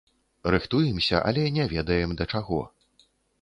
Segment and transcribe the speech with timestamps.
[0.53, 2.61] Рыхтуемся, але не ведаем, да чаго.